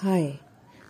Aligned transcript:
Hi, 0.00 0.38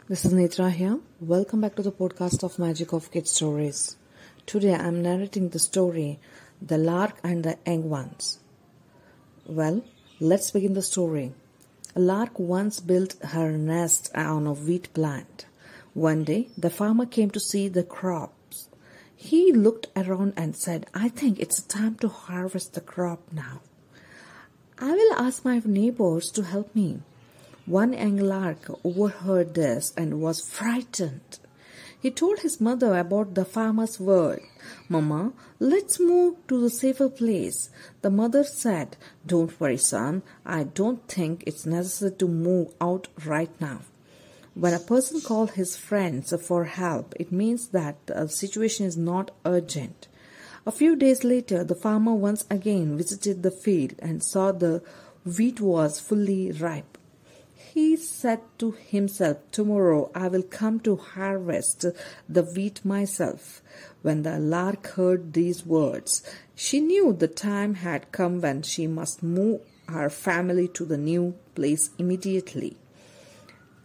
this 0.07 0.27
is 0.27 0.35
Netra 0.35 0.71
here. 0.71 0.99
Welcome 1.19 1.63
back 1.63 1.75
to 1.77 1.83
the 1.83 1.91
podcast 1.91 2.43
of 2.45 2.59
Magic 2.59 2.93
of 2.93 3.11
Kids 3.11 3.31
Stories. 3.31 3.97
Today 4.45 4.75
I 4.75 4.87
am 4.87 5.03
narrating 5.03 5.49
the 5.49 5.59
story 5.59 6.19
The 6.61 6.77
Lark 6.77 7.19
and 7.25 7.43
the 7.43 7.57
Young 7.67 7.89
Ones. 7.89 8.39
Well, 9.47 9.83
let's 10.21 10.51
begin 10.51 10.75
the 10.75 10.83
story. 10.83 11.33
A 11.97 12.01
lark 12.01 12.39
once 12.39 12.81
built 12.81 13.15
her 13.23 13.53
nest 13.57 14.11
on 14.15 14.47
a 14.47 14.53
wheat 14.53 14.93
plant. 14.95 15.47
One 15.95 16.23
day, 16.25 16.49
the 16.57 16.71
farmer 16.71 17.07
came 17.07 17.31
to 17.31 17.41
see 17.41 17.69
the 17.69 17.83
crops. 17.83 18.69
He 19.17 19.53
looked 19.53 19.89
around 19.97 20.35
and 20.37 20.55
said, 20.55 20.87
I 20.95 21.09
think 21.09 21.41
it's 21.41 21.61
time 21.63 21.97
to 21.97 22.09
harvest 22.09 22.75
the 22.75 22.81
crop 22.81 23.21
now. 23.33 23.63
I 24.79 24.93
will 24.93 25.15
ask 25.15 25.45
my 25.45 25.61
neighbors 25.65 26.31
to 26.33 26.43
help 26.43 26.75
me. 26.75 27.01
One 27.67 27.95
young 27.95 28.19
lark 28.19 28.71
overheard 28.85 29.55
this 29.55 29.93
and 29.97 30.21
was 30.21 30.41
frightened. 30.41 31.41
He 32.01 32.11
told 32.13 32.41
his 32.41 32.61
mother 32.61 32.97
about 32.97 33.35
the 33.35 33.45
farmer's 33.45 33.99
word. 33.99 34.41
Mama, 34.89 35.33
let's 35.59 35.99
move 35.99 36.37
to 36.47 36.61
the 36.61 36.71
safer 36.71 37.09
place. 37.09 37.71
The 38.03 38.11
mother 38.11 38.45
said, 38.45 38.97
Don't 39.27 39.61
worry, 39.61 39.79
son. 39.79 40.23
I 40.47 40.63
don't 40.63 41.07
think 41.09 41.43
it's 41.47 41.67
necessary 41.67 42.13
to 42.19 42.29
move 42.29 42.73
out 42.81 43.09
right 43.25 43.51
now. 43.61 43.81
When 44.55 44.75
a 44.75 44.81
person 44.81 45.21
calls 45.21 45.53
his 45.53 45.77
friends 45.77 46.35
for 46.43 46.65
help, 46.65 47.15
it 47.19 47.33
means 47.33 47.69
that 47.69 48.07
the 48.07 48.29
situation 48.29 48.87
is 48.87 48.97
not 48.97 49.31
urgent. 49.45 50.09
A 50.67 50.73
few 50.73 50.97
days 50.97 51.25
later, 51.25 51.65
the 51.65 51.75
farmer 51.75 52.15
once 52.15 52.45
again 52.51 52.97
visited 52.97 53.43
the 53.43 53.51
field 53.51 53.95
and 54.01 54.23
saw 54.23 54.53
the 54.53 54.83
wheat 55.25 55.61
was 55.61 56.01
fully 56.01 56.53
ripe. 56.53 56.98
He 57.59 57.97
said 57.97 58.41
to 58.59 58.71
himself, 58.71 59.39
Tomorrow 59.51 60.13
I 60.15 60.29
will 60.29 60.45
come 60.45 60.79
to 60.81 60.95
harvest 60.95 61.85
the 62.29 62.43
wheat 62.45 62.85
myself. 62.85 63.63
When 64.03 64.23
the 64.23 64.39
lark 64.39 64.87
heard 64.87 65.33
these 65.33 65.67
words, 65.67 66.23
she 66.55 66.81
knew 66.81 67.13
the 67.13 67.27
time 67.27 67.75
had 67.75 68.13
come 68.13 68.41
when 68.41 68.63
she 68.63 68.87
must 68.87 69.25
move 69.25 69.61
her 69.89 70.09
family 70.09 70.69
to 70.69 70.85
the 70.85 70.99
new 70.99 71.35
place 71.57 71.91
immediately. 71.99 72.77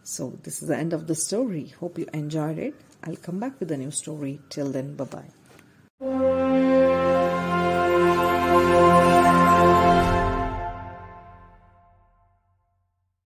So, 0.04 0.38
this 0.44 0.62
is 0.62 0.68
the 0.68 0.78
end 0.78 0.94
of 0.94 1.08
the 1.08 1.16
story. 1.16 1.74
Hope 1.80 1.98
you 1.98 2.08
enjoyed 2.14 2.60
it. 2.60 2.76
I'll 3.04 3.16
come 3.16 3.40
back 3.40 3.60
with 3.60 3.72
a 3.72 3.78
new 3.78 3.92
story. 3.92 4.40
Till 4.50 4.72
then, 4.72 4.96
bye 4.96 5.06
bye. 5.06 5.43